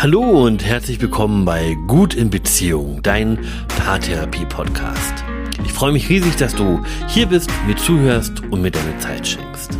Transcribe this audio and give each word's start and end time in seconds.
Hallo 0.00 0.46
und 0.46 0.64
herzlich 0.64 1.00
willkommen 1.00 1.44
bei 1.44 1.76
Gut 1.88 2.14
in 2.14 2.30
Beziehung, 2.30 3.00
dein 3.02 3.36
Paartherapie-Podcast. 3.84 5.24
Ich 5.64 5.72
freue 5.72 5.90
mich 5.90 6.08
riesig, 6.08 6.36
dass 6.36 6.54
du 6.54 6.80
hier 7.08 7.26
bist, 7.26 7.50
mir 7.66 7.74
zuhörst 7.74 8.44
und 8.48 8.62
mir 8.62 8.70
deine 8.70 8.96
Zeit 8.98 9.26
schenkst. 9.26 9.76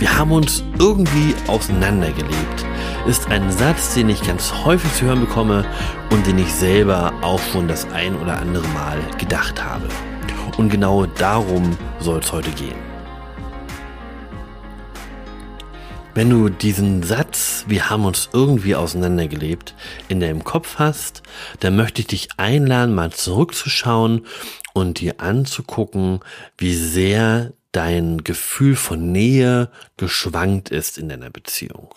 Wir 0.00 0.18
haben 0.18 0.32
uns 0.32 0.64
irgendwie 0.80 1.32
auseinandergelebt, 1.46 2.66
ist 3.06 3.30
ein 3.30 3.52
Satz, 3.52 3.94
den 3.94 4.08
ich 4.08 4.20
ganz 4.20 4.52
häufig 4.64 4.92
zu 4.94 5.04
hören 5.04 5.20
bekomme 5.20 5.64
und 6.10 6.26
den 6.26 6.40
ich 6.40 6.52
selber 6.52 7.12
auch 7.22 7.40
schon 7.52 7.68
das 7.68 7.86
ein 7.92 8.16
oder 8.16 8.40
andere 8.40 8.66
Mal 8.70 8.98
gedacht 9.16 9.64
habe. 9.64 9.86
Und 10.56 10.70
genau 10.70 11.06
darum 11.06 11.76
soll 12.00 12.18
es 12.18 12.32
heute 12.32 12.50
gehen. 12.50 12.89
Wenn 16.12 16.28
du 16.28 16.48
diesen 16.48 17.04
Satz, 17.04 17.64
wir 17.68 17.88
haben 17.88 18.04
uns 18.04 18.30
irgendwie 18.32 18.74
auseinandergelebt, 18.74 19.76
in 20.08 20.18
deinem 20.18 20.42
Kopf 20.42 20.78
hast, 20.78 21.22
dann 21.60 21.76
möchte 21.76 22.00
ich 22.00 22.08
dich 22.08 22.28
einladen, 22.36 22.96
mal 22.96 23.12
zurückzuschauen 23.12 24.26
und 24.72 24.98
dir 24.98 25.20
anzugucken, 25.20 26.20
wie 26.58 26.74
sehr 26.74 27.52
dein 27.70 28.24
Gefühl 28.24 28.74
von 28.74 29.12
Nähe 29.12 29.70
geschwankt 29.96 30.70
ist 30.70 30.98
in 30.98 31.08
deiner 31.08 31.30
Beziehung. 31.30 31.94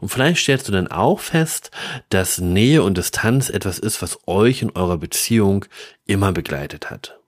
Und 0.00 0.08
vielleicht 0.08 0.40
stellst 0.40 0.68
du 0.68 0.72
dann 0.72 0.86
auch 0.86 1.18
fest, 1.18 1.72
dass 2.10 2.38
Nähe 2.38 2.84
und 2.84 2.96
Distanz 2.96 3.50
etwas 3.50 3.80
ist, 3.80 4.02
was 4.02 4.20
euch 4.28 4.62
in 4.62 4.70
eurer 4.70 4.98
Beziehung 4.98 5.64
immer 6.06 6.30
begleitet 6.30 6.90
hat. 6.90 7.18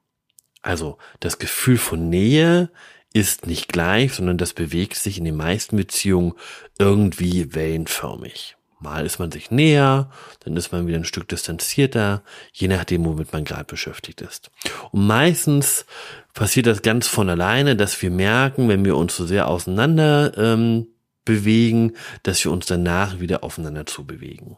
Also 0.63 0.99
das 1.19 1.39
Gefühl 1.39 1.79
von 1.79 2.09
Nähe 2.09 2.71
ist 3.13 3.47
nicht 3.47 3.69
gleich, 3.69 4.15
sondern 4.15 4.39
das 4.39 4.53
bewegt 4.53 4.97
sich 4.97 5.19
in 5.19 5.25
den 5.25 5.37
meisten 5.37 5.77
Beziehungen 5.77 6.35
irgendwie 6.79 7.55
wellenförmig. 7.55 8.57
Mal 8.81 9.05
ist 9.05 9.19
man 9.19 9.33
sich 9.33 9.51
näher, 9.51 10.11
dann 10.45 10.57
ist 10.57 10.71
man 10.71 10.87
wieder 10.87 10.99
ein 10.99 11.05
Stück 11.05 11.27
distanzierter, 11.29 12.23
je 12.53 12.69
nachdem, 12.69 13.05
womit 13.05 13.33
man 13.33 13.45
gerade 13.45 13.65
beschäftigt 13.65 14.21
ist. 14.21 14.51
Und 14.93 15.07
meistens 15.07 15.85
passiert 16.33 16.67
das 16.67 16.83
ganz 16.83 17.09
von 17.09 17.29
alleine, 17.29 17.75
dass 17.75 18.01
wir 18.01 18.11
merken, 18.11 18.69
wenn 18.69 18.85
wir 18.85 18.97
uns 18.97 19.17
so 19.17 19.27
sehr 19.27 19.49
auseinander 19.49 20.33
ähm, 20.39 20.87
bewegen, 21.25 21.95
dass 22.23 22.45
wir 22.45 22.53
uns 22.53 22.67
danach 22.67 23.19
wieder 23.19 23.43
aufeinander 23.43 23.85
zu 23.85 24.07
bewegen. 24.07 24.57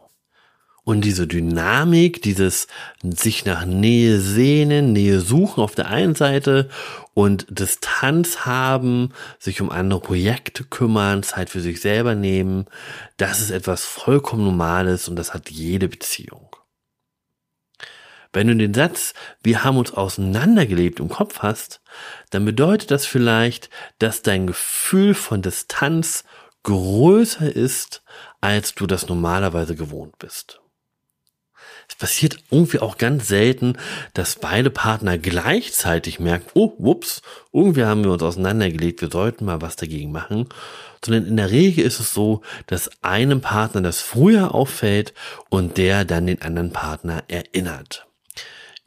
Und 0.83 1.01
diese 1.01 1.27
Dynamik, 1.27 2.23
dieses 2.23 2.67
sich 3.03 3.45
nach 3.45 3.65
Nähe 3.65 4.19
sehnen, 4.19 4.93
Nähe 4.93 5.19
suchen 5.19 5.61
auf 5.61 5.75
der 5.75 5.89
einen 5.89 6.15
Seite 6.15 6.69
und 7.13 7.45
Distanz 7.49 8.45
haben, 8.45 9.13
sich 9.37 9.61
um 9.61 9.69
andere 9.69 9.99
Projekte 9.99 10.63
kümmern, 10.63 11.21
Zeit 11.21 11.51
für 11.51 11.61
sich 11.61 11.81
selber 11.81 12.15
nehmen, 12.15 12.65
das 13.17 13.41
ist 13.41 13.51
etwas 13.51 13.85
vollkommen 13.85 14.43
Normales 14.43 15.07
und 15.07 15.17
das 15.17 15.35
hat 15.35 15.51
jede 15.51 15.87
Beziehung. 15.87 16.55
Wenn 18.33 18.47
du 18.47 18.55
den 18.55 18.73
Satz, 18.73 19.13
wir 19.43 19.63
haben 19.63 19.77
uns 19.77 19.93
auseinandergelebt 19.93 20.99
im 20.99 21.09
Kopf 21.09 21.39
hast, 21.39 21.81
dann 22.29 22.45
bedeutet 22.45 22.89
das 22.89 23.05
vielleicht, 23.05 23.69
dass 23.99 24.21
dein 24.21 24.47
Gefühl 24.47 25.13
von 25.13 25.41
Distanz 25.41 26.23
größer 26.63 27.53
ist, 27.53 28.03
als 28.39 28.73
du 28.73 28.87
das 28.87 29.09
normalerweise 29.09 29.75
gewohnt 29.75 30.17
bist. 30.17 30.60
Es 31.91 31.95
passiert 31.95 32.37
irgendwie 32.49 32.79
auch 32.79 32.97
ganz 32.97 33.27
selten, 33.27 33.77
dass 34.13 34.37
beide 34.37 34.69
Partner 34.69 35.17
gleichzeitig 35.17 36.21
merken, 36.21 36.49
oh, 36.53 36.71
whoops, 36.77 37.21
irgendwie 37.51 37.83
haben 37.83 38.05
wir 38.05 38.11
uns 38.11 38.23
auseinandergelegt, 38.23 39.01
wir 39.01 39.11
sollten 39.11 39.43
mal 39.43 39.61
was 39.61 39.75
dagegen 39.75 40.09
machen. 40.09 40.47
Sondern 41.03 41.25
in 41.25 41.35
der 41.35 41.51
Regel 41.51 41.83
ist 41.83 41.99
es 41.99 42.13
so, 42.13 42.43
dass 42.67 43.03
einem 43.03 43.41
Partner 43.41 43.81
das 43.81 43.99
früher 43.99 44.55
auffällt 44.55 45.13
und 45.49 45.77
der 45.77 46.05
dann 46.05 46.27
den 46.27 46.41
anderen 46.41 46.71
Partner 46.71 47.25
erinnert. 47.27 48.07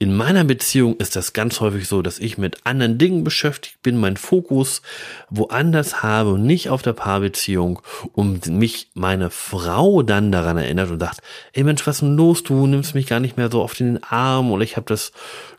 In 0.01 0.13
meiner 0.13 0.43
Beziehung 0.43 0.97
ist 0.97 1.15
das 1.15 1.33
ganz 1.33 1.61
häufig 1.61 1.87
so, 1.87 2.03
dass 2.03 2.19
ich 2.19 2.37
mit 2.37 2.67
anderen 2.67 2.99
Dingen 2.99 3.23
beschäftigt 3.23 3.81
bin, 3.83 3.97
meinen 3.97 4.17
Fokus 4.17 4.83
woanders 5.31 6.03
habe 6.03 6.33
und 6.33 6.45
nicht 6.45 6.69
auf 6.69 6.83
der 6.83 6.95
Paarbeziehung 6.95 7.81
und 8.13 8.49
mich 8.49 8.91
meine 8.95 9.31
Frau 9.31 10.03
dann 10.03 10.33
daran 10.33 10.59
erinnert 10.59 10.91
und 10.91 10.99
sagt, 10.99 11.21
ey 11.53 11.63
Mensch, 11.63 11.87
was 11.87 11.97
ist 11.97 12.03
denn 12.03 12.17
los? 12.17 12.43
Du 12.43 12.67
nimmst 12.67 12.97
mich 12.97 13.07
gar 13.07 13.21
nicht 13.21 13.37
mehr 13.37 13.51
so 13.53 13.63
oft 13.63 13.81
in 13.81 13.95
den 13.95 14.03
Arm 14.03 14.51
oder 14.51 14.65
ich 14.65 14.77
habe 14.77 14.87
das 14.87 15.13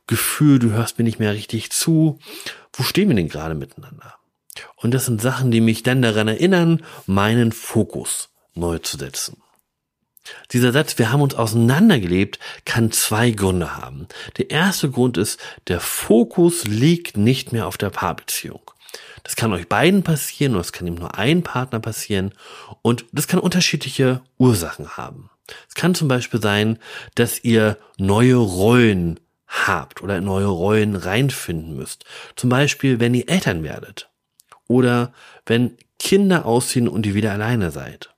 Gefühl, 0.05 0.59
du 0.59 0.71
hörst 0.71 0.97
mir 0.97 1.05
nicht 1.05 1.19
mehr 1.19 1.33
richtig 1.33 1.71
zu. 1.71 2.19
Wo 2.73 2.83
stehen 2.83 3.07
wir 3.07 3.15
denn 3.15 3.29
gerade 3.29 3.55
miteinander? 3.55 4.15
Und 4.75 4.93
das 4.93 5.05
sind 5.05 5.21
Sachen, 5.21 5.49
die 5.49 5.61
mich 5.61 5.81
dann 5.81 6.01
daran 6.01 6.27
erinnern, 6.27 6.83
meinen 7.07 7.53
Fokus 7.53 8.29
neu 8.53 8.79
zu 8.79 8.97
setzen. 8.97 9.37
Dieser 10.51 10.71
Satz, 10.71 10.97
wir 10.97 11.11
haben 11.11 11.21
uns 11.21 11.35
auseinandergelebt, 11.35 12.39
kann 12.65 12.91
zwei 12.91 13.31
Gründe 13.31 13.77
haben. 13.77 14.07
Der 14.37 14.49
erste 14.49 14.89
Grund 14.89 15.17
ist, 15.17 15.39
der 15.67 15.79
Fokus 15.79 16.65
liegt 16.65 17.17
nicht 17.17 17.51
mehr 17.51 17.67
auf 17.67 17.77
der 17.77 17.89
Paarbeziehung. 17.89 18.61
Das 19.23 19.35
kann 19.35 19.53
euch 19.53 19.67
beiden 19.67 20.03
passieren 20.03 20.53
oder 20.53 20.61
es 20.61 20.71
kann 20.71 20.87
eben 20.87 20.97
nur 20.97 21.17
ein 21.17 21.43
Partner 21.43 21.79
passieren 21.79 22.33
und 22.81 23.05
das 23.11 23.27
kann 23.27 23.39
unterschiedliche 23.39 24.21
Ursachen 24.37 24.97
haben. 24.97 25.29
Es 25.67 25.75
kann 25.75 25.95
zum 25.95 26.07
Beispiel 26.07 26.41
sein, 26.41 26.79
dass 27.15 27.43
ihr 27.43 27.77
neue 27.97 28.35
Rollen 28.35 29.19
habt 29.47 30.01
oder 30.01 30.21
neue 30.21 30.47
Rollen 30.47 30.95
reinfinden 30.95 31.75
müsst. 31.75 32.05
Zum 32.35 32.49
Beispiel, 32.49 32.99
wenn 32.99 33.13
ihr 33.13 33.29
Eltern 33.29 33.63
werdet 33.63 34.09
oder 34.67 35.13
wenn 35.45 35.77
Kinder 35.99 36.45
ausziehen 36.45 36.87
und 36.87 37.05
ihr 37.05 37.13
wieder 37.13 37.31
alleine 37.31 37.71
seid 37.71 38.14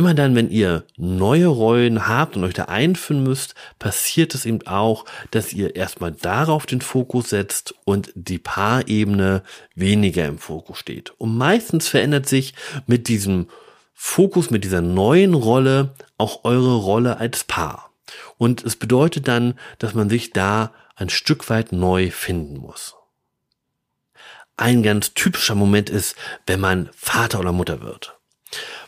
Immer 0.00 0.14
dann, 0.14 0.34
wenn 0.34 0.48
ihr 0.48 0.86
neue 0.96 1.48
Rollen 1.48 2.08
habt 2.08 2.34
und 2.34 2.44
euch 2.44 2.54
da 2.54 2.64
einführen 2.64 3.22
müsst, 3.22 3.54
passiert 3.78 4.34
es 4.34 4.46
eben 4.46 4.66
auch, 4.66 5.04
dass 5.30 5.52
ihr 5.52 5.76
erstmal 5.76 6.12
darauf 6.12 6.64
den 6.64 6.80
Fokus 6.80 7.28
setzt 7.28 7.74
und 7.84 8.10
die 8.14 8.38
Paarebene 8.38 9.42
weniger 9.74 10.24
im 10.24 10.38
Fokus 10.38 10.78
steht. 10.78 11.10
Und 11.18 11.36
meistens 11.36 11.86
verändert 11.86 12.26
sich 12.26 12.54
mit 12.86 13.08
diesem 13.08 13.48
Fokus, 13.92 14.50
mit 14.50 14.64
dieser 14.64 14.80
neuen 14.80 15.34
Rolle 15.34 15.94
auch 16.16 16.44
eure 16.44 16.76
Rolle 16.76 17.18
als 17.18 17.44
Paar. 17.44 17.92
Und 18.38 18.64
es 18.64 18.76
bedeutet 18.76 19.28
dann, 19.28 19.52
dass 19.80 19.92
man 19.92 20.08
sich 20.08 20.30
da 20.30 20.72
ein 20.96 21.10
Stück 21.10 21.50
weit 21.50 21.72
neu 21.72 22.10
finden 22.10 22.56
muss. 22.56 22.94
Ein 24.56 24.82
ganz 24.82 25.12
typischer 25.12 25.56
Moment 25.56 25.90
ist, 25.90 26.16
wenn 26.46 26.60
man 26.60 26.88
Vater 26.96 27.40
oder 27.40 27.52
Mutter 27.52 27.82
wird. 27.82 28.16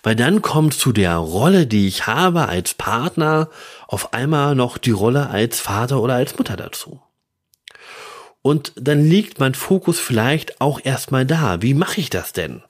Weil 0.02 0.16
dann 0.16 0.42
kommt 0.42 0.74
zu 0.74 0.92
der 0.92 1.16
Rolle, 1.16 1.66
die 1.66 1.86
ich 1.86 2.06
habe 2.06 2.48
als 2.48 2.74
Partner, 2.74 3.48
auf 3.86 4.12
einmal 4.12 4.54
noch 4.54 4.78
die 4.78 4.90
Rolle 4.90 5.30
als 5.30 5.60
Vater 5.60 6.00
oder 6.00 6.14
als 6.14 6.36
Mutter 6.36 6.56
dazu. 6.56 7.00
Und 8.42 8.72
dann 8.74 9.08
liegt 9.08 9.38
mein 9.38 9.54
Fokus 9.54 10.00
vielleicht 10.00 10.60
auch 10.60 10.80
erstmal 10.82 11.24
da. 11.24 11.62
Wie 11.62 11.74
mache 11.74 12.00
ich 12.00 12.10
das 12.10 12.32
denn 12.32 12.62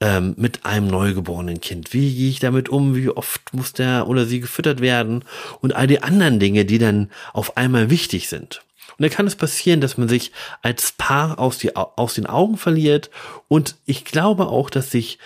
ähm, 0.00 0.34
mit 0.38 0.64
einem 0.64 0.88
neugeborenen 0.88 1.60
Kind? 1.60 1.92
Wie 1.92 2.14
gehe 2.14 2.30
ich 2.30 2.40
damit 2.40 2.70
um? 2.70 2.94
Wie 2.94 3.10
oft 3.10 3.52
muss 3.52 3.74
der 3.74 4.08
oder 4.08 4.24
sie 4.24 4.40
gefüttert 4.40 4.80
werden? 4.80 5.22
Und 5.60 5.76
all 5.76 5.86
die 5.86 6.02
anderen 6.02 6.40
Dinge, 6.40 6.64
die 6.64 6.78
dann 6.78 7.10
auf 7.34 7.58
einmal 7.58 7.90
wichtig 7.90 8.30
sind. 8.30 8.62
Und 8.96 9.02
dann 9.02 9.10
kann 9.10 9.26
es 9.26 9.36
passieren, 9.36 9.82
dass 9.82 9.98
man 9.98 10.08
sich 10.08 10.32
als 10.62 10.92
Paar 10.92 11.38
aus, 11.38 11.58
die, 11.58 11.76
aus 11.76 12.14
den 12.14 12.26
Augen 12.26 12.56
verliert. 12.56 13.10
Und 13.48 13.76
ich 13.84 14.06
glaube 14.06 14.46
auch, 14.46 14.70
dass 14.70 14.90
sich 14.90 15.18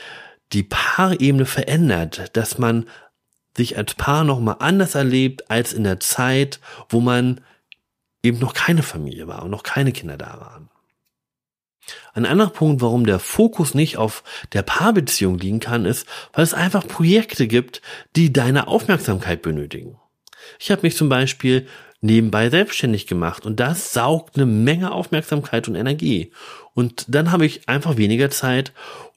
die 0.53 0.63
Paarebene 0.63 1.47
verändert, 1.47 2.37
dass 2.37 2.59
man 2.59 2.87
sich 3.57 3.77
als 3.77 3.95
Paar 3.95 4.25
nochmal 4.25 4.57
anders 4.61 4.95
erlebt 4.95 5.51
als 5.51 5.73
in 5.73 5.85
der 5.85 6.01
Zeit, 6.01 6.61
wo 6.89 7.01
man 7.01 7.41
eben 8.23 8.39
noch 8.39 8.55
keine 8.55 8.83
Familie 8.83 9.27
war 9.27 9.43
und 9.43 9.51
noch 9.51 9.63
keine 9.63 9.93
Kinder 9.93 10.17
da 10.17 10.41
waren. 10.41 10.69
Ein 12.15 12.27
anderer 12.27 12.51
Punkt, 12.51 12.81
warum 12.81 13.05
der 13.05 13.19
Fokus 13.19 13.75
nicht 13.75 13.97
auf 13.97 14.23
der 14.53 14.63
Paarbeziehung 14.63 15.39
liegen 15.39 15.61
kann, 15.61 15.85
ist, 15.85 16.07
weil 16.33 16.45
es 16.45 16.55
einfach 16.55 16.87
Projekte 16.87 17.47
gibt, 17.47 17.83
die 18.15 18.33
deine 18.33 18.69
Aufmerksamkeit 18.69 19.43
benötigen. 19.43 19.98
Ich 20.59 20.71
habe 20.71 20.83
mich 20.83 20.97
zum 20.97 21.09
Beispiel 21.09 21.66
nebenbei 22.01 22.51
selbstständig 22.51 23.07
gemacht 23.07 23.47
und 23.47 23.60
das 23.60 23.93
saugt 23.93 24.37
eine 24.37 24.47
Menge 24.47 24.93
Aufmerksamkeit 24.93 25.69
und 25.69 25.75
Energie. 25.75 26.33
Und 26.75 27.07
dann 27.09 27.33
habe 27.33 27.47
ich 27.47 27.69
einfach 27.69 27.97
weniger 27.97 28.31
Zeit, 28.31 28.72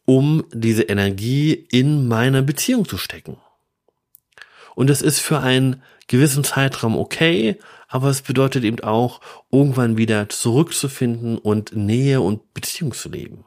um 0.05 0.45
diese 0.53 0.83
Energie 0.83 1.53
in 1.53 2.07
meine 2.07 2.43
Beziehung 2.43 2.87
zu 2.87 2.97
stecken. 2.97 3.37
Und 4.75 4.89
das 4.89 5.01
ist 5.01 5.19
für 5.19 5.39
einen 5.39 5.81
gewissen 6.07 6.43
Zeitraum 6.43 6.97
okay, 6.97 7.57
aber 7.87 8.09
es 8.09 8.21
bedeutet 8.21 8.63
eben 8.63 8.81
auch, 8.81 9.21
irgendwann 9.51 9.97
wieder 9.97 10.29
zurückzufinden 10.29 11.37
und 11.37 11.75
Nähe 11.75 12.21
und 12.21 12.53
Beziehung 12.53 12.93
zu 12.93 13.09
leben. 13.09 13.45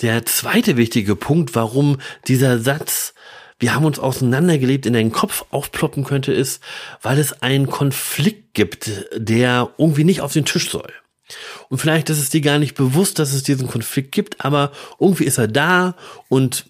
Der 0.00 0.24
zweite 0.26 0.76
wichtige 0.76 1.16
Punkt, 1.16 1.54
warum 1.54 1.98
dieser 2.26 2.58
Satz, 2.58 3.14
wir 3.58 3.74
haben 3.74 3.84
uns 3.84 3.98
auseinandergelebt, 3.98 4.86
in 4.86 4.94
deinen 4.94 5.12
Kopf 5.12 5.44
aufploppen 5.50 6.04
könnte, 6.04 6.32
ist, 6.32 6.62
weil 7.02 7.18
es 7.18 7.42
einen 7.42 7.68
Konflikt 7.68 8.54
gibt, 8.54 8.90
der 9.14 9.72
irgendwie 9.78 10.04
nicht 10.04 10.20
auf 10.20 10.32
den 10.32 10.44
Tisch 10.44 10.70
soll. 10.70 10.92
Und 11.68 11.78
vielleicht 11.78 12.10
ist 12.10 12.18
es 12.18 12.30
dir 12.30 12.40
gar 12.40 12.58
nicht 12.58 12.74
bewusst, 12.74 13.18
dass 13.18 13.32
es 13.32 13.42
diesen 13.42 13.68
Konflikt 13.68 14.12
gibt, 14.12 14.44
aber 14.44 14.72
irgendwie 14.98 15.24
ist 15.24 15.38
er 15.38 15.48
da 15.48 15.94
und 16.28 16.66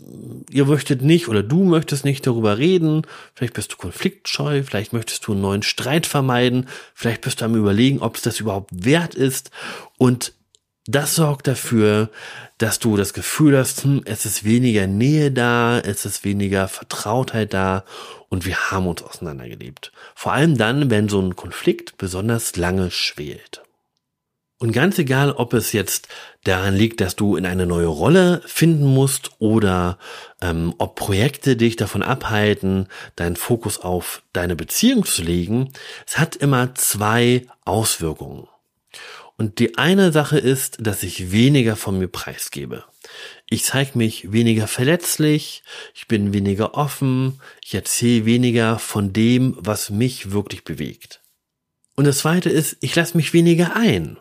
ihr 0.51 0.65
möchtet 0.65 1.03
nicht 1.03 1.29
oder 1.29 1.43
du 1.43 1.65
möchtest 1.65 2.05
nicht 2.05 2.27
darüber 2.27 2.59
reden. 2.59 3.03
Vielleicht 3.35 3.55
bist 3.55 3.73
du 3.73 3.77
konfliktscheu, 3.77 4.63
vielleicht 4.63 4.93
möchtest 4.93 5.27
du 5.27 5.33
einen 5.33 5.41
neuen 5.41 5.63
Streit 5.63 6.07
vermeiden, 6.07 6.69
vielleicht 6.95 7.23
bist 7.23 7.41
du 7.41 7.45
am 7.45 7.57
überlegen, 7.57 8.01
ob 8.01 8.17
es 8.17 8.23
das 8.23 8.41
überhaupt 8.41 8.71
wert 8.73 9.15
ist. 9.15 9.51
Und 9.99 10.33
das 10.87 11.15
sorgt 11.15 11.47
dafür, 11.47 12.11
dass 12.59 12.79
du 12.79 12.97
das 12.97 13.13
Gefühl 13.13 13.57
hast, 13.57 13.85
hm, 13.85 14.03
es 14.05 14.27
ist 14.27 14.45
weniger 14.45 14.87
Nähe 14.87 15.31
da, 15.31 15.79
es 15.79 16.05
ist 16.05 16.25
weniger 16.25 16.69
Vertrautheit 16.69 17.55
da 17.55 17.85
und 18.29 18.47
wir 18.47 18.71
haben 18.71 18.87
uns 18.87 19.03
auseinandergelebt. 19.03 19.93
Vor 20.15 20.33
allem 20.33 20.57
dann, 20.57 20.91
wenn 20.91 21.09
so 21.09 21.21
ein 21.21 21.37
Konflikt 21.37 21.99
besonders 21.99 22.57
lange 22.57 22.91
schwelt. 22.91 23.63
Und 24.63 24.71
ganz 24.71 24.97
egal, 25.01 25.33
ob 25.33 25.55
es 25.55 25.73
jetzt 25.73 26.07
daran 26.45 26.77
liegt, 26.77 27.01
dass 27.01 27.17
du 27.17 27.35
in 27.35 27.47
eine 27.47 27.67
neue 27.67 27.89
Rolle 27.89 28.43
finden 28.47 28.85
musst 28.85 29.33
oder 29.41 29.99
ähm, 30.41 30.73
ob 30.79 30.95
Projekte 30.95 31.57
dich 31.57 31.75
davon 31.75 32.05
abhalten, 32.05 32.87
deinen 33.17 33.35
Fokus 33.35 33.81
auf 33.81 34.23
deine 34.33 34.55
Beziehung 34.55 35.05
zu 35.05 35.25
legen, 35.25 35.73
es 36.07 36.17
hat 36.17 36.37
immer 36.37 36.77
zwei 36.77 37.45
Auswirkungen. 37.65 38.47
Und 39.37 39.59
die 39.59 39.79
eine 39.79 40.13
Sache 40.13 40.39
ist, 40.39 40.77
dass 40.79 41.03
ich 41.03 41.33
weniger 41.33 41.75
von 41.75 41.99
mir 41.99 42.07
preisgebe. 42.07 42.85
Ich 43.51 43.65
zeige 43.65 43.99
mich 43.99 44.31
weniger 44.31 44.69
verletzlich, 44.69 45.65
ich 45.93 46.07
bin 46.07 46.33
weniger 46.33 46.75
offen, 46.75 47.41
ich 47.65 47.75
erzähle 47.75 48.27
weniger 48.27 48.79
von 48.79 49.13
dem, 49.13 49.57
was 49.59 49.91
mich 49.91 50.31
wirklich 50.31 50.63
bewegt. 50.63 51.21
Und 51.97 52.07
das 52.07 52.19
zweite 52.19 52.49
ist, 52.49 52.77
ich 52.81 52.95
lasse 52.95 53.17
mich 53.17 53.33
weniger 53.33 53.75
ein. 53.75 54.19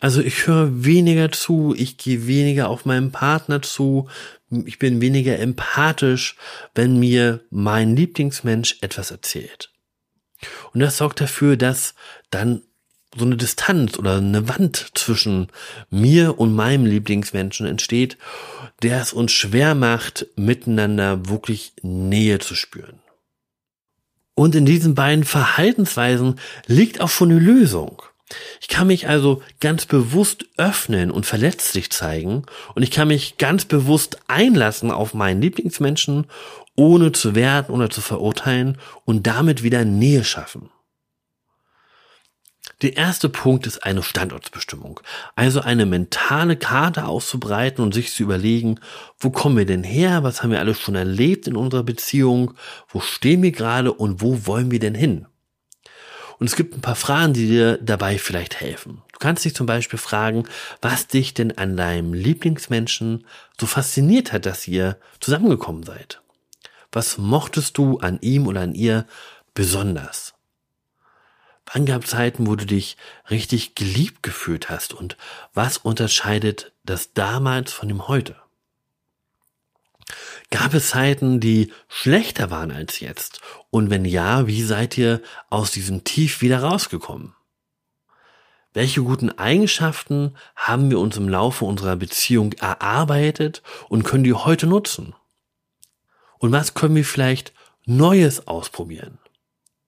Also 0.00 0.22
ich 0.22 0.46
höre 0.46 0.84
weniger 0.84 1.30
zu, 1.30 1.74
ich 1.76 1.98
gehe 1.98 2.26
weniger 2.26 2.68
auf 2.68 2.86
meinen 2.86 3.12
Partner 3.12 3.60
zu, 3.60 4.08
ich 4.64 4.78
bin 4.78 5.00
weniger 5.00 5.38
empathisch, 5.38 6.36
wenn 6.74 6.98
mir 6.98 7.40
mein 7.50 7.94
Lieblingsmensch 7.94 8.78
etwas 8.80 9.10
erzählt. 9.10 9.70
Und 10.72 10.80
das 10.80 10.96
sorgt 10.96 11.20
dafür, 11.20 11.56
dass 11.56 11.94
dann 12.30 12.62
so 13.14 13.24
eine 13.24 13.36
Distanz 13.36 13.98
oder 13.98 14.16
eine 14.16 14.48
Wand 14.48 14.92
zwischen 14.94 15.48
mir 15.90 16.38
und 16.38 16.54
meinem 16.54 16.86
Lieblingsmenschen 16.86 17.66
entsteht, 17.66 18.16
der 18.82 19.00
es 19.00 19.12
uns 19.12 19.32
schwer 19.32 19.74
macht, 19.74 20.26
miteinander 20.36 21.28
wirklich 21.28 21.72
Nähe 21.82 22.38
zu 22.38 22.54
spüren. 22.54 23.00
Und 24.34 24.54
in 24.54 24.64
diesen 24.64 24.94
beiden 24.94 25.24
Verhaltensweisen 25.24 26.38
liegt 26.66 27.00
auch 27.00 27.08
schon 27.08 27.30
eine 27.30 27.40
Lösung. 27.40 28.02
Ich 28.60 28.68
kann 28.68 28.86
mich 28.86 29.08
also 29.08 29.42
ganz 29.60 29.86
bewusst 29.86 30.46
öffnen 30.56 31.10
und 31.10 31.26
verletzlich 31.26 31.90
zeigen 31.90 32.44
und 32.74 32.82
ich 32.82 32.90
kann 32.90 33.08
mich 33.08 33.38
ganz 33.38 33.64
bewusst 33.64 34.18
einlassen 34.28 34.90
auf 34.90 35.14
meinen 35.14 35.42
Lieblingsmenschen, 35.42 36.26
ohne 36.76 37.12
zu 37.12 37.34
werten 37.34 37.72
oder 37.72 37.90
zu 37.90 38.00
verurteilen 38.00 38.78
und 39.04 39.26
damit 39.26 39.62
wieder 39.62 39.84
Nähe 39.84 40.24
schaffen. 40.24 40.70
Der 42.82 42.96
erste 42.96 43.28
Punkt 43.28 43.66
ist 43.66 43.84
eine 43.84 44.02
Standortsbestimmung, 44.02 45.00
also 45.36 45.60
eine 45.60 45.84
mentale 45.84 46.56
Karte 46.56 47.04
auszubreiten 47.04 47.84
und 47.84 47.92
sich 47.92 48.14
zu 48.14 48.22
überlegen, 48.22 48.80
wo 49.18 49.28
kommen 49.28 49.58
wir 49.58 49.66
denn 49.66 49.84
her, 49.84 50.22
was 50.22 50.42
haben 50.42 50.50
wir 50.50 50.60
alles 50.60 50.80
schon 50.80 50.94
erlebt 50.94 51.46
in 51.46 51.56
unserer 51.56 51.82
Beziehung, 51.82 52.54
wo 52.88 53.00
stehen 53.00 53.42
wir 53.42 53.52
gerade 53.52 53.92
und 53.92 54.22
wo 54.22 54.46
wollen 54.46 54.70
wir 54.70 54.78
denn 54.78 54.94
hin? 54.94 55.26
Und 56.40 56.46
es 56.46 56.56
gibt 56.56 56.74
ein 56.74 56.80
paar 56.80 56.96
Fragen, 56.96 57.34
die 57.34 57.46
dir 57.46 57.76
dabei 57.82 58.18
vielleicht 58.18 58.60
helfen. 58.60 59.02
Du 59.12 59.18
kannst 59.18 59.44
dich 59.44 59.54
zum 59.54 59.66
Beispiel 59.66 59.98
fragen, 59.98 60.44
was 60.80 61.06
dich 61.06 61.34
denn 61.34 61.56
an 61.58 61.76
deinem 61.76 62.14
Lieblingsmenschen 62.14 63.26
so 63.60 63.66
fasziniert 63.66 64.32
hat, 64.32 64.46
dass 64.46 64.66
ihr 64.66 64.96
zusammengekommen 65.20 65.82
seid. 65.82 66.22
Was 66.92 67.18
mochtest 67.18 67.76
du 67.76 67.98
an 67.98 68.18
ihm 68.22 68.46
oder 68.46 68.62
an 68.62 68.74
ihr 68.74 69.06
besonders? 69.52 70.32
Wann 71.72 71.84
gab 71.84 72.06
Zeiten, 72.06 72.46
wo 72.46 72.56
du 72.56 72.64
dich 72.64 72.96
richtig 73.28 73.74
geliebt 73.74 74.22
gefühlt 74.22 74.70
hast 74.70 74.94
und 74.94 75.18
was 75.52 75.76
unterscheidet 75.76 76.72
das 76.84 77.12
damals 77.12 77.70
von 77.70 77.86
dem 77.86 78.08
heute? 78.08 78.34
Gab 80.50 80.74
es 80.74 80.90
Zeiten, 80.90 81.40
die 81.40 81.72
schlechter 81.88 82.50
waren 82.50 82.70
als 82.70 83.00
jetzt? 83.00 83.40
Und 83.70 83.90
wenn 83.90 84.04
ja, 84.04 84.46
wie 84.46 84.62
seid 84.62 84.98
ihr 84.98 85.22
aus 85.48 85.70
diesem 85.70 86.04
Tief 86.04 86.40
wieder 86.40 86.62
rausgekommen? 86.62 87.34
Welche 88.72 89.02
guten 89.02 89.30
Eigenschaften 89.30 90.36
haben 90.54 90.90
wir 90.90 91.00
uns 91.00 91.16
im 91.16 91.28
Laufe 91.28 91.64
unserer 91.64 91.96
Beziehung 91.96 92.52
erarbeitet 92.52 93.62
und 93.88 94.04
können 94.04 94.22
die 94.22 94.34
heute 94.34 94.68
nutzen? 94.68 95.14
Und 96.38 96.52
was 96.52 96.74
können 96.74 96.94
wir 96.94 97.04
vielleicht 97.04 97.52
Neues 97.84 98.46
ausprobieren? 98.46 99.18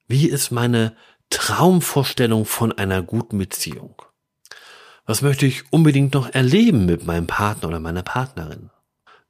Wie 0.09 0.29
ist 0.29 0.51
meine 0.51 0.97
Traumvorstellung 1.31 2.45
von 2.45 2.73
einer 2.73 3.03
guten 3.03 3.39
Beziehung? 3.39 4.03
Was 5.07 5.23
möchte 5.23 5.47
ich 5.47 5.73
unbedingt 5.73 6.15
noch 6.15 6.29
erleben 6.35 6.85
mit 6.85 7.07
meinem 7.07 7.29
Partner 7.29 7.69
oder 7.69 7.81
meiner 7.81 8.03
Partnerin? 8.03 8.71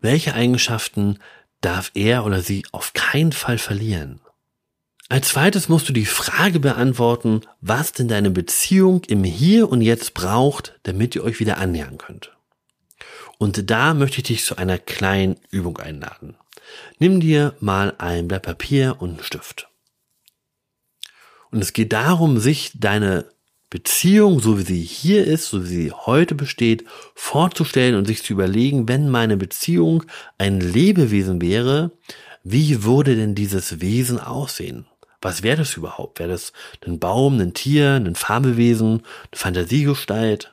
Welche 0.02 0.34
Eigenschaften 0.34 1.20
darf 1.60 1.93
er 1.94 2.26
oder 2.26 2.43
sie 2.43 2.66
auf 2.72 2.93
keinen 2.93 3.31
Fall 3.31 3.56
verlieren? 3.56 4.20
Als 5.08 5.28
zweites 5.28 5.69
musst 5.69 5.88
du 5.88 5.93
die 5.93 6.06
Frage 6.06 6.58
beantworten, 6.58 7.43
was 7.60 7.93
denn 7.93 8.08
deine 8.08 8.31
Beziehung 8.31 9.04
im 9.04 9.22
Hier 9.22 9.70
und 9.70 9.81
Jetzt 9.81 10.14
braucht, 10.14 10.78
damit 10.82 11.14
ihr 11.14 11.22
euch 11.22 11.38
wieder 11.38 11.58
annähern 11.58 11.99
könnt. 11.99 12.32
Und 13.38 13.70
da 13.70 13.94
möchte 13.94 14.19
ich 14.19 14.25
dich 14.25 14.44
zu 14.44 14.56
einer 14.56 14.78
kleinen 14.78 15.37
Übung 15.50 15.78
einladen. 15.78 16.37
Nimm 16.98 17.20
dir 17.20 17.55
mal 17.60 17.94
ein 17.98 18.26
Blatt 18.26 18.43
Papier 18.43 18.96
und 18.98 19.10
einen 19.10 19.22
Stift. 19.22 19.69
Und 21.52 21.60
es 21.62 21.72
geht 21.75 21.93
darum, 21.93 22.40
sich 22.40 22.72
deine 22.75 23.26
Beziehung, 23.72 24.38
so 24.38 24.58
wie 24.58 24.64
sie 24.64 24.82
hier 24.82 25.26
ist, 25.26 25.46
so 25.46 25.64
wie 25.64 25.69
sie 25.69 25.92
heute 25.92 26.34
besteht, 26.34 26.84
vorzustellen 27.14 27.94
und 27.94 28.06
sich 28.06 28.22
zu 28.22 28.34
überlegen, 28.34 28.86
wenn 28.86 29.08
meine 29.08 29.38
Beziehung 29.38 30.04
ein 30.36 30.60
Lebewesen 30.60 31.40
wäre, 31.40 31.90
wie 32.44 32.84
würde 32.84 33.16
denn 33.16 33.34
dieses 33.34 33.80
Wesen 33.80 34.20
aussehen? 34.20 34.84
Was 35.22 35.42
wäre 35.42 35.56
das 35.56 35.74
überhaupt? 35.74 36.19
Wäre 36.19 36.28
das 36.28 36.52
ein 36.86 36.98
Baum, 36.98 37.40
ein 37.40 37.54
Tier, 37.54 37.92
ein 37.92 38.14
Fabelwesen, 38.14 38.88
eine 38.90 39.02
Fantasiegestalt? 39.32 40.52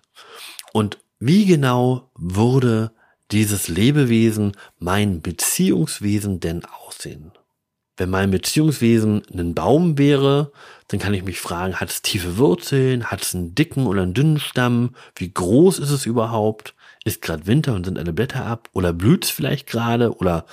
Und 0.71 0.97
wie 1.19 1.45
genau 1.45 2.09
würde 2.15 2.93
dieses 3.31 3.67
Lebewesen, 3.67 4.53
mein 4.79 5.21
Beziehungswesen 5.21 6.39
denn 6.39 6.63
aussehen? 6.63 7.33
Wenn 7.99 8.09
mein 8.09 8.31
Beziehungswesen 8.31 9.23
ein 9.33 9.53
Baum 9.53 9.97
wäre, 9.97 10.53
dann 10.87 11.01
kann 11.01 11.13
ich 11.13 11.25
mich 11.25 11.41
fragen, 11.41 11.75
hat 11.75 11.89
es 11.89 12.01
tiefe 12.01 12.37
Wurzeln, 12.37 13.11
hat 13.11 13.23
es 13.23 13.35
einen 13.35 13.55
dicken 13.55 13.87
oder 13.87 14.03
einen 14.03 14.13
dünnen 14.13 14.39
Stamm, 14.39 14.95
wie 15.17 15.33
groß 15.33 15.79
ist 15.79 15.89
es 15.89 16.05
überhaupt, 16.05 16.75
ist 17.03 17.21
gerade 17.21 17.45
Winter 17.45 17.73
und 17.73 17.83
sind 17.83 17.99
alle 17.99 18.13
Blätter 18.13 18.45
ab? 18.45 18.69
Oder 18.71 18.93
blüht 18.93 19.25
es 19.25 19.31
vielleicht 19.31 19.67
gerade? 19.67 20.15
Oder 20.15 20.45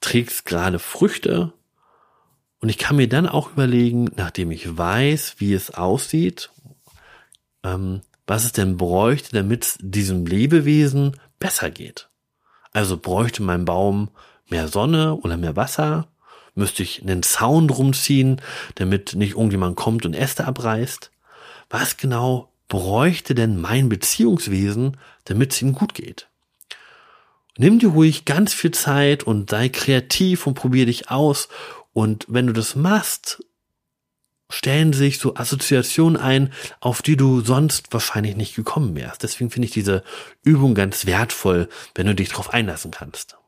trägt 0.00 0.32
es 0.32 0.44
gerade 0.44 0.80
Früchte. 0.80 1.52
Und 2.58 2.70
ich 2.70 2.78
kann 2.78 2.96
mir 2.96 3.08
dann 3.08 3.28
auch 3.28 3.52
überlegen, 3.52 4.10
nachdem 4.16 4.50
ich 4.50 4.76
weiß, 4.76 5.36
wie 5.38 5.54
es 5.54 5.70
aussieht, 5.70 6.50
ähm, 7.62 8.00
was 8.26 8.44
es 8.44 8.50
denn 8.50 8.76
bräuchte, 8.76 9.30
damit 9.32 9.64
es 9.64 9.78
diesem 9.80 10.26
Lebewesen 10.26 11.20
besser 11.38 11.70
geht. 11.70 12.08
Also 12.72 12.96
bräuchte 12.96 13.44
mein 13.44 13.64
Baum 13.64 14.10
mehr 14.48 14.66
Sonne 14.66 15.14
oder 15.14 15.36
mehr 15.36 15.54
Wasser 15.54 16.09
Müsste 16.54 16.82
ich 16.82 17.02
einen 17.02 17.22
Zaun 17.22 17.68
drum 17.68 17.92
ziehen, 17.92 18.40
damit 18.74 19.14
nicht 19.14 19.32
irgendjemand 19.32 19.76
kommt 19.76 20.04
und 20.04 20.14
Äste 20.14 20.46
abreißt? 20.46 21.10
Was 21.68 21.96
genau 21.96 22.52
bräuchte 22.68 23.34
denn 23.34 23.60
mein 23.60 23.88
Beziehungswesen, 23.88 24.96
damit 25.24 25.52
es 25.52 25.62
ihm 25.62 25.72
gut 25.72 25.94
geht? 25.94 26.28
Nimm 27.56 27.78
dir 27.78 27.90
ruhig 27.90 28.24
ganz 28.24 28.54
viel 28.54 28.70
Zeit 28.70 29.22
und 29.22 29.50
sei 29.50 29.68
kreativ 29.68 30.46
und 30.46 30.54
probier 30.54 30.86
dich 30.86 31.10
aus. 31.10 31.48
Und 31.92 32.26
wenn 32.28 32.46
du 32.46 32.52
das 32.52 32.74
machst, 32.74 33.44
stellen 34.48 34.92
sich 34.92 35.18
so 35.18 35.36
Assoziationen 35.36 36.20
ein, 36.20 36.52
auf 36.80 37.02
die 37.02 37.16
du 37.16 37.40
sonst 37.40 37.92
wahrscheinlich 37.92 38.36
nicht 38.36 38.54
gekommen 38.54 38.96
wärst. 38.96 39.22
Deswegen 39.22 39.50
finde 39.50 39.66
ich 39.66 39.72
diese 39.72 40.02
Übung 40.42 40.74
ganz 40.74 41.06
wertvoll, 41.06 41.68
wenn 41.94 42.06
du 42.06 42.14
dich 42.14 42.30
darauf 42.30 42.52
einlassen 42.52 42.90
kannst. 42.90 43.39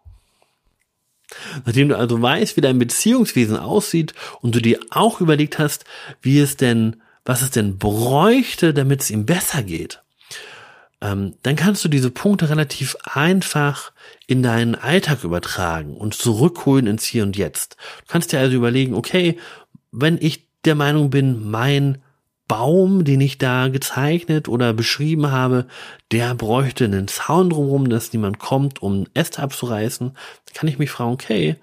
Nachdem 1.64 1.88
du 1.88 1.98
also 1.98 2.20
weißt, 2.20 2.56
wie 2.56 2.60
dein 2.60 2.78
Beziehungswesen 2.78 3.56
aussieht 3.56 4.14
und 4.40 4.54
du 4.54 4.60
dir 4.60 4.80
auch 4.90 5.20
überlegt 5.20 5.58
hast, 5.58 5.84
wie 6.20 6.38
es 6.38 6.56
denn, 6.56 6.96
was 7.24 7.42
es 7.42 7.50
denn 7.50 7.78
bräuchte, 7.78 8.74
damit 8.74 9.02
es 9.02 9.10
ihm 9.10 9.26
besser 9.26 9.62
geht, 9.62 10.02
ähm, 11.00 11.34
dann 11.42 11.56
kannst 11.56 11.84
du 11.84 11.88
diese 11.88 12.10
Punkte 12.10 12.48
relativ 12.48 12.96
einfach 13.02 13.92
in 14.26 14.42
deinen 14.42 14.74
Alltag 14.74 15.24
übertragen 15.24 15.96
und 15.96 16.14
zurückholen 16.14 16.86
ins 16.86 17.04
Hier 17.04 17.24
und 17.24 17.36
Jetzt. 17.36 17.76
Du 18.06 18.12
kannst 18.12 18.32
dir 18.32 18.38
also 18.38 18.56
überlegen, 18.56 18.94
okay, 18.94 19.38
wenn 19.90 20.16
ich 20.20 20.46
der 20.64 20.76
Meinung 20.76 21.10
bin, 21.10 21.50
mein 21.50 21.98
Baum, 22.48 23.04
den 23.04 23.20
ich 23.20 23.38
da 23.38 23.68
gezeichnet 23.68 24.48
oder 24.48 24.72
beschrieben 24.72 25.30
habe, 25.30 25.66
der 26.10 26.34
bräuchte 26.34 26.84
einen 26.84 27.08
Zaun 27.08 27.50
drumherum, 27.50 27.88
dass 27.88 28.12
niemand 28.12 28.38
kommt, 28.38 28.82
um 28.82 29.06
Äste 29.14 29.42
abzureißen. 29.42 30.16
Kann 30.54 30.68
ich 30.68 30.78
mich 30.78 30.90
fragen, 30.90 31.12
okay, 31.12 31.56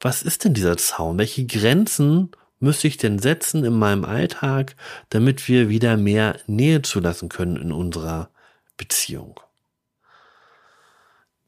was 0.00 0.22
ist 0.22 0.44
denn 0.44 0.54
dieser 0.54 0.76
Zaun? 0.76 1.18
Welche 1.18 1.44
Grenzen 1.44 2.30
müsste 2.60 2.88
ich 2.88 2.96
denn 2.96 3.18
setzen 3.18 3.64
in 3.64 3.72
meinem 3.74 4.04
Alltag, 4.04 4.76
damit 5.10 5.48
wir 5.48 5.68
wieder 5.68 5.96
mehr 5.96 6.38
Nähe 6.46 6.82
zulassen 6.82 7.28
können 7.28 7.56
in 7.56 7.72
unserer 7.72 8.30
Beziehung? 8.76 9.40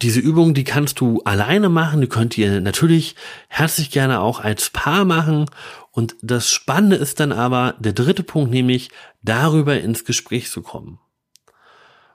Diese 0.02 0.20
Übung, 0.20 0.54
die 0.54 0.64
kannst 0.64 1.00
du 1.00 1.20
alleine 1.24 1.68
machen, 1.68 2.00
die 2.00 2.08
könnt 2.08 2.38
ihr 2.38 2.60
natürlich 2.62 3.16
herzlich 3.48 3.90
gerne 3.90 4.20
auch 4.20 4.40
als 4.40 4.70
Paar 4.70 5.04
machen. 5.04 5.46
Und 5.90 6.16
das 6.22 6.50
Spannende 6.50 6.96
ist 6.96 7.20
dann 7.20 7.32
aber 7.32 7.74
der 7.78 7.92
dritte 7.92 8.22
Punkt, 8.22 8.50
nämlich 8.50 8.90
darüber 9.22 9.78
ins 9.78 10.06
Gespräch 10.06 10.50
zu 10.50 10.62
kommen. 10.62 10.98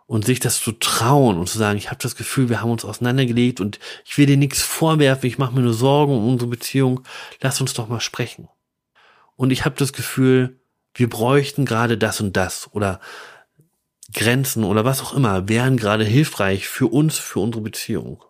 Und 0.07 0.25
sich 0.25 0.39
das 0.39 0.61
zu 0.61 0.71
trauen 0.71 1.37
und 1.37 1.47
zu 1.47 1.57
sagen, 1.57 1.77
ich 1.77 1.89
habe 1.89 2.01
das 2.01 2.15
Gefühl, 2.15 2.49
wir 2.49 2.61
haben 2.61 2.71
uns 2.71 2.85
auseinandergelegt 2.85 3.59
und 3.59 3.79
ich 4.03 4.17
will 4.17 4.25
dir 4.25 4.37
nichts 4.37 4.61
vorwerfen, 4.61 5.27
ich 5.27 5.37
mache 5.37 5.53
mir 5.53 5.61
nur 5.61 5.73
Sorgen 5.73 6.15
um 6.15 6.27
unsere 6.29 6.49
Beziehung, 6.49 7.01
lass 7.41 7.59
uns 7.61 7.73
doch 7.73 7.87
mal 7.87 7.99
sprechen. 7.99 8.47
Und 9.35 9.51
ich 9.51 9.65
habe 9.65 9.75
das 9.77 9.93
Gefühl, 9.93 10.59
wir 10.93 11.09
bräuchten 11.09 11.65
gerade 11.65 11.97
das 11.97 12.21
und 12.21 12.37
das 12.37 12.69
oder 12.71 12.99
Grenzen 14.13 14.63
oder 14.63 14.85
was 14.85 15.01
auch 15.01 15.13
immer 15.13 15.49
wären 15.49 15.77
gerade 15.77 16.05
hilfreich 16.05 16.67
für 16.67 16.87
uns, 16.87 17.17
für 17.17 17.39
unsere 17.39 17.61
Beziehung. 17.63 18.23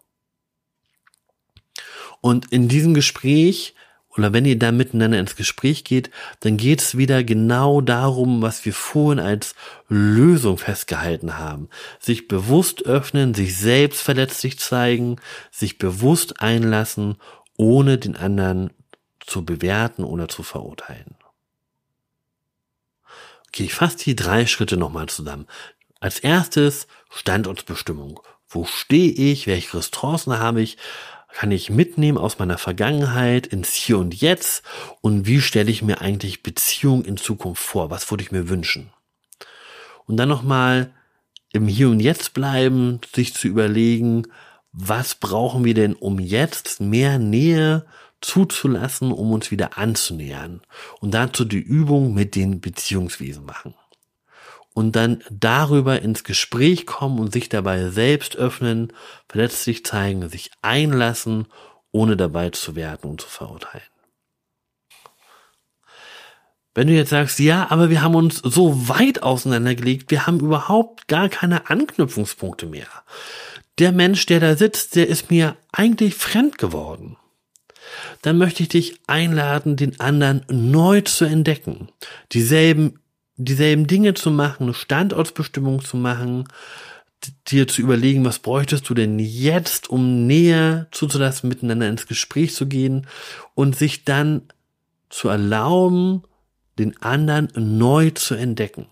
Und 2.22 2.52
in 2.52 2.68
diesem 2.68 2.94
Gespräch 2.94 3.76
oder 4.18 4.34
wenn 4.34 4.46
ihr 4.46 4.58
da 4.58 4.72
miteinander 4.72 5.20
ins 5.20 5.36
Gespräch 5.36 5.84
geht, 5.84 6.10
dann 6.40 6.58
geht 6.58 6.82
es 6.82 6.98
wieder 6.98 7.24
genau 7.24 7.82
darum, 7.82 8.42
was 8.42 8.66
wir 8.66 8.74
vorhin 8.74 9.20
als 9.20 9.56
Lösung 9.90 10.58
festgehalten 10.58 11.38
haben. 11.38 11.70
Sich 12.00 12.28
bewusst 12.28 12.84
öffnen, 12.86 13.34
sich 13.34 13.58
selbst 13.58 14.02
verletzlich 14.02 14.58
zeigen, 14.58 15.18
sich 15.52 15.78
bewusst 15.78 16.42
einlassen, 16.42 17.18
ohne 17.58 17.98
den 17.98 18.16
anderen 18.16 18.72
zu 19.20 19.44
bewerten 19.44 20.04
oder 20.04 20.28
zu 20.28 20.44
verurteilen. 20.44 21.16
Okay, 23.56 23.64
ich 23.64 23.74
fasse 23.74 23.96
die 24.00 24.18
drei 24.18 24.48
Schritte 24.48 24.76
nochmal 24.76 25.08
zusammen. 25.08 25.48
Als 26.02 26.20
erstes 26.20 26.88
Standortsbestimmung. 27.10 28.20
Wo 28.50 28.66
stehe 28.66 29.14
ich? 29.14 29.48
Welche 29.48 29.78
Ressourcen 29.78 30.40
habe 30.40 30.62
ich? 30.62 30.76
Kann 31.32 31.52
ich 31.52 31.70
mitnehmen 31.70 32.18
aus 32.18 32.38
meiner 32.38 32.58
Vergangenheit 32.58 33.48
ins 33.48 33.74
Hier 33.74 33.98
und 33.98 34.14
Jetzt? 34.14 34.64
Und 35.00 35.26
wie 35.26 35.40
stelle 35.40 35.72
ich 35.72 35.82
mir 35.82 36.02
eigentlich 36.02 36.44
Beziehung 36.44 37.06
in 37.06 37.16
Zukunft 37.16 37.64
vor? 37.64 37.90
Was 37.90 38.12
würde 38.12 38.26
ich 38.26 38.32
mir 38.34 38.50
wünschen? 38.50 38.92
Und 40.06 40.18
dann 40.18 40.28
nochmal 40.28 40.94
im 41.54 41.70
Hier 41.70 41.88
und 41.88 42.02
Jetzt 42.02 42.34
bleiben, 42.34 43.00
sich 43.16 43.34
zu 43.34 43.48
überlegen, 43.48 44.28
was 44.74 45.16
brauchen 45.16 45.64
wir 45.64 45.76
denn, 45.76 45.94
um 45.94 46.20
jetzt 46.20 46.82
mehr 46.82 47.20
Nähe 47.20 47.86
zuzulassen, 48.26 49.12
um 49.12 49.32
uns 49.32 49.52
wieder 49.52 49.78
anzunähern. 49.78 50.62
Und 51.00 51.14
dazu 51.14 51.46
die 51.46 51.60
Übung 51.60 52.14
mit 52.14 52.36
den 52.36 52.60
Beziehungswesen 52.60 53.46
machen. 53.46 53.76
Und 54.74 54.96
dann 54.96 55.24
darüber 55.30 56.02
ins 56.02 56.24
Gespräch 56.24 56.86
kommen 56.86 57.20
und 57.20 57.32
sich 57.32 57.48
dabei 57.48 57.90
selbst 57.90 58.36
öffnen, 58.36 58.92
verletzlich 59.30 59.86
zeigen, 59.86 60.28
sich 60.28 60.52
einlassen, 60.62 61.48
ohne 61.92 62.18
dabei 62.18 62.50
zu 62.50 62.76
werten 62.76 63.08
und 63.08 63.22
zu 63.22 63.30
verurteilen. 63.30 63.86
Wenn 66.74 66.88
du 66.88 66.94
jetzt 66.94 67.12
sagst, 67.12 67.40
ja, 67.40 67.68
aber 67.70 67.90
wir 67.90 68.02
haben 68.02 68.16
uns 68.16 68.40
so 68.40 68.90
weit 68.90 69.24
auseinandergelegt, 69.24 70.12
wir 70.12 70.28
haben 70.28 70.42
überhaupt 70.42 71.08
gar 71.08 71.30
keine 71.30 71.70
Anknüpfungspunkte 71.70 72.66
mehr. 72.66 72.88
Der 73.80 73.94
Mensch, 73.94 74.26
der 74.26 74.42
da 74.42 74.58
sitzt, 74.58 74.98
der 74.98 75.08
ist 75.08 75.32
mir 75.32 75.56
eigentlich 75.72 76.16
fremd 76.16 76.58
geworden 76.58 77.16
dann 78.22 78.38
möchte 78.38 78.64
ich 78.64 78.70
dich 78.70 79.00
einladen, 79.08 79.76
den 79.76 80.00
anderen 80.00 80.44
neu 80.50 81.02
zu 81.02 81.26
entdecken, 81.26 81.90
dieselben, 82.32 83.00
dieselben 83.38 83.88
Dinge 83.88 84.14
zu 84.14 84.32
machen, 84.32 84.64
eine 84.64 84.74
Standortsbestimmung 84.74 85.84
zu 85.84 85.98
machen, 85.98 86.48
dir 87.48 87.68
zu 87.68 87.82
überlegen, 87.82 88.26
was 88.26 88.40
bräuchtest 88.40 88.88
du 88.90 88.94
denn 88.94 89.20
jetzt, 89.20 89.90
um 89.90 90.28
näher 90.28 90.88
zuzulassen, 90.92 91.50
miteinander 91.50 91.90
ins 91.90 92.08
Gespräch 92.08 92.54
zu 92.54 92.68
gehen 92.68 93.08
und 93.54 93.76
sich 93.76 94.06
dann 94.06 94.44
zu 95.10 95.30
erlauben, 95.30 96.24
den 96.78 97.02
anderen 97.02 97.50
neu 97.56 98.12
zu 98.12 98.36
entdecken. 98.36 98.88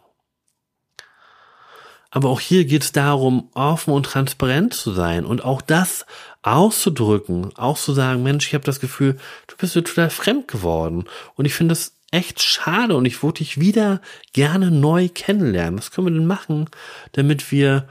Aber 2.11 2.29
auch 2.29 2.39
hier 2.39 2.65
geht 2.65 2.83
es 2.83 2.91
darum, 2.91 3.49
offen 3.55 3.91
und 3.91 4.05
transparent 4.05 4.73
zu 4.73 4.93
sein 4.93 5.25
und 5.25 5.43
auch 5.43 5.61
das 5.61 6.05
auszudrücken, 6.43 7.55
auch 7.55 7.77
zu 7.77 7.93
sagen, 7.93 8.21
Mensch, 8.21 8.47
ich 8.47 8.53
habe 8.53 8.65
das 8.65 8.79
Gefühl, 8.79 9.17
du 9.47 9.55
bist 9.57 9.75
mir 9.75 9.83
total 9.83 10.09
fremd 10.09 10.47
geworden. 10.47 11.05
Und 11.35 11.45
ich 11.45 11.53
finde 11.53 11.71
das 11.71 11.95
echt 12.11 12.41
schade 12.43 12.95
und 12.95 13.05
ich 13.05 13.23
würde 13.23 13.39
dich 13.39 13.59
wieder 13.59 14.01
gerne 14.33 14.69
neu 14.69 15.09
kennenlernen. 15.09 15.79
Was 15.79 15.91
können 15.91 16.07
wir 16.07 16.13
denn 16.13 16.27
machen, 16.27 16.69
damit 17.13 17.51
wir 17.51 17.87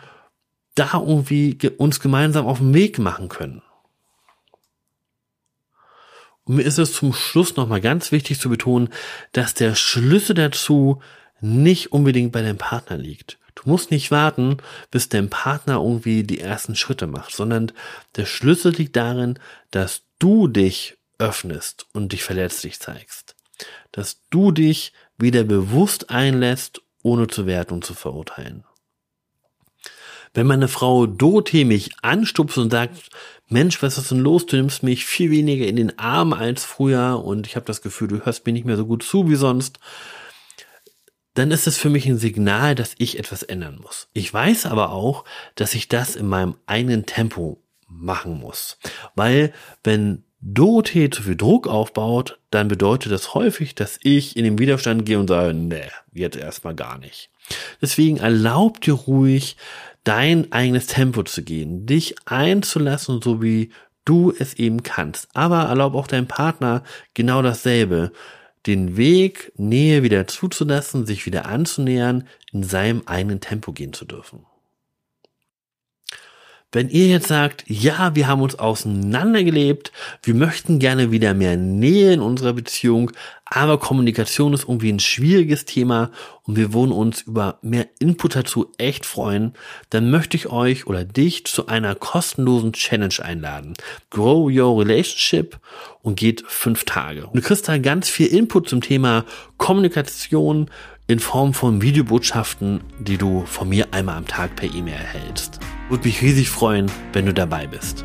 da 0.75 0.91
irgendwie 0.95 1.59
uns 1.77 1.99
gemeinsam 1.99 2.47
auf 2.47 2.59
den 2.59 2.73
Weg 2.73 2.99
machen 2.99 3.29
können? 3.29 3.63
Und 6.45 6.57
mir 6.57 6.63
ist 6.63 6.79
es 6.79 6.93
zum 6.93 7.13
Schluss 7.13 7.57
nochmal 7.57 7.81
ganz 7.81 8.13
wichtig 8.13 8.39
zu 8.39 8.49
betonen, 8.49 8.89
dass 9.33 9.55
der 9.55 9.75
Schlüssel 9.75 10.35
dazu 10.35 11.01
nicht 11.41 11.93
unbedingt 11.93 12.33
bei 12.33 12.43
deinem 12.43 12.59
Partner 12.59 12.97
liegt. 12.97 13.39
Du 13.55 13.69
musst 13.69 13.91
nicht 13.91 14.11
warten, 14.11 14.59
bis 14.91 15.09
dein 15.09 15.31
Partner 15.31 15.75
irgendwie 15.75 16.23
die 16.25 16.41
ersten 16.41 16.75
Schritte 16.75 17.07
macht, 17.07 17.35
sondern 17.35 17.73
der 18.17 18.27
Schlüssel 18.27 18.73
liegt 18.73 18.97
darin, 18.97 19.39
dass 19.71 20.03
du 20.19 20.49
dich 20.49 20.97
öffnest 21.19 21.87
und 21.93 22.13
dich 22.13 22.23
verletzlich 22.23 22.81
zeigst. 22.81 23.37
Dass 23.93 24.23
du 24.31 24.51
dich 24.51 24.93
wieder 25.19 25.45
bewusst 25.45 26.11
einlässt, 26.11 26.83
ohne 27.03 27.27
zu 27.27 27.47
werten 27.47 27.75
und 27.75 27.85
zu 27.85 27.95
verurteilen. 27.95 28.65
Wenn 30.35 30.47
meine 30.47 30.69
Frau 30.69 31.07
Dorothee 31.07 31.65
mich 31.65 31.91
anstupst 32.01 32.57
und 32.57 32.71
sagt, 32.71 33.11
Mensch, 33.49 33.83
was 33.83 33.99
ist 33.99 34.11
denn 34.11 34.21
los? 34.21 34.47
Du 34.47 34.57
nimmst 34.57 34.83
mich 34.83 35.05
viel 35.05 35.31
weniger 35.31 35.67
in 35.67 35.77
den 35.77 35.99
Arm 35.99 36.33
als 36.33 36.65
früher 36.65 37.23
und 37.23 37.47
ich 37.47 37.55
habe 37.55 37.67
das 37.67 37.83
Gefühl, 37.83 38.09
du 38.09 38.25
hörst 38.25 38.47
mir 38.47 38.53
nicht 38.53 38.65
mehr 38.65 38.79
so 38.79 38.87
gut 38.87 39.03
zu 39.03 39.29
wie 39.29 39.37
sonst, 39.37 39.79
dann 41.35 41.51
ist 41.51 41.67
es 41.67 41.79
für 41.79 41.91
mich 41.91 42.07
ein 42.07 42.19
Signal, 42.19 42.75
dass 42.75 42.95
ich 42.99 43.19
etwas 43.19 43.43
ändern 43.43 43.79
muss. 43.81 44.09
Ich 44.13 44.33
weiß 44.33 44.67
aber 44.67 44.93
auch, 44.93 45.25
dass 45.55 45.75
ich 45.75 45.89
das 45.89 46.17
in 46.17 46.27
meinem 46.27 46.57
eigenen 46.67 47.07
Tempo 47.07 47.63
machen 47.89 48.39
muss. 48.39 48.79
Weil 49.15 49.53
wenn 49.83 50.25
Dorothee 50.41 51.09
zu 51.09 51.23
viel 51.23 51.37
Druck 51.37 51.69
aufbaut, 51.69 52.39
dann 52.51 52.69
bedeutet 52.69 53.13
das 53.13 53.35
häufig, 53.35 53.75
dass 53.75 53.99
ich 54.03 54.37
in 54.37 54.45
den 54.45 54.59
Widerstand 54.59 55.07
gehe 55.07 55.19
und 55.19 55.29
sage, 55.29 55.55
nee, 55.55 55.89
jetzt 56.13 56.37
erstmal 56.37 56.75
gar 56.75 56.99
nicht. 56.99 57.31
Deswegen 57.81 58.19
erlaub 58.19 58.81
dir 58.81 58.95
ruhig, 58.95 59.57
dein 60.05 60.51
eigenes 60.51 60.87
Tempo 60.87 61.23
zu 61.23 61.43
gehen, 61.43 61.87
dich 61.87 62.17
einzulassen, 62.25 63.23
so 63.23 63.41
wie 63.41 63.71
du 64.05 64.33
es 64.37 64.55
eben 64.55 64.83
kannst. 64.83 65.29
Aber 65.33 65.63
erlaub 65.63 65.95
auch 65.95 66.09
deinem 66.09 66.27
Partner 66.27 66.83
genau 67.15 67.41
dasselbe 67.41 68.11
den 68.67 68.97
Weg, 68.97 69.53
Nähe 69.57 70.03
wieder 70.03 70.27
zuzulassen, 70.27 71.07
sich 71.07 71.27
wieder 71.27 71.47
anzunähern, 71.47 72.29
in 72.53 72.63
seinem 72.63 73.03
eigenen 73.07 73.41
Tempo 73.41 73.73
gehen 73.73 73.93
zu 73.93 74.05
dürfen. 74.05 74.47
Wenn 76.75 76.89
ihr 76.89 77.07
jetzt 77.07 77.29
sagt, 77.29 77.65
ja, 77.67 78.15
wir 78.15 78.27
haben 78.27 78.41
uns 78.41 78.55
auseinandergelebt, 78.55 79.93
wir 80.23 80.35
möchten 80.35 80.79
gerne 80.79 81.11
wieder 81.11 81.35
mehr 81.35 81.59
Nähe 81.59 82.15
in 82.15 82.21
unserer 82.21 82.55
Beziehung, 82.55 83.11
aber 83.45 83.79
Kommunikation 83.79 84.55
ist 84.55 84.63
irgendwie 84.63 84.91
ein 84.91 84.99
schwieriges 84.99 85.67
Thema 85.67 86.11
und 86.45 86.57
wir 86.57 86.73
würden 86.73 86.93
uns 86.93 87.21
über 87.21 87.59
mehr 87.61 87.89
Input 87.99 88.37
dazu 88.37 88.73
echt 88.79 89.05
freuen, 89.05 89.53
dann 89.91 90.11
möchte 90.11 90.35
ich 90.39 90.49
euch 90.49 90.87
oder 90.87 91.05
dich 91.05 91.45
zu 91.45 91.67
einer 91.67 91.95
kostenlosen 91.95 92.73
Challenge 92.73 93.17
einladen. 93.23 93.75
Grow 94.09 94.51
Your 94.51 94.81
Relationship 94.81 95.59
und 96.01 96.19
geht 96.19 96.43
fünf 96.47 96.85
Tage. 96.85 97.27
Und 97.27 97.37
du 97.37 97.43
kriegst 97.43 97.69
da 97.69 97.77
ganz 97.77 98.09
viel 98.09 98.29
Input 98.29 98.71
zum 98.71 98.81
Thema 98.81 99.27
Kommunikation 99.59 100.71
in 101.07 101.21
Form 101.21 101.53
von 101.53 101.83
Videobotschaften, 101.83 102.81
die 102.99 103.19
du 103.19 103.45
von 103.45 103.69
mir 103.69 103.89
einmal 103.91 104.17
am 104.17 104.27
Tag 104.27 104.57
per 104.57 104.73
E-Mail 104.73 104.95
erhältst. 104.95 105.61
Würde 105.89 106.05
mich 106.05 106.23
riesig 106.23 106.49
freuen, 106.49 106.91
wenn 107.13 107.27
du 107.27 107.35
dabei 107.35 107.67
bist. 107.67 108.05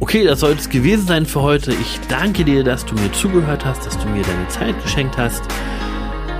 Okay, 0.00 0.24
das 0.24 0.40
soll 0.40 0.52
es 0.52 0.68
gewesen 0.68 1.06
sein 1.06 1.26
für 1.26 1.42
heute. 1.42 1.72
Ich 1.72 2.00
danke 2.08 2.44
dir, 2.44 2.62
dass 2.62 2.84
du 2.84 2.94
mir 2.94 3.10
zugehört 3.12 3.64
hast, 3.64 3.86
dass 3.86 3.98
du 3.98 4.06
mir 4.08 4.22
deine 4.22 4.48
Zeit 4.48 4.80
geschenkt 4.82 5.16
hast. 5.16 5.42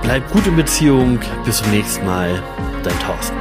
Bleib 0.03 0.29
gut 0.31 0.45
in 0.47 0.55
Beziehung. 0.55 1.19
Bis 1.43 1.57
zum 1.57 1.71
nächsten 1.71 2.05
Mal. 2.05 2.41
Dein 2.83 2.97
Thorsten. 2.99 3.35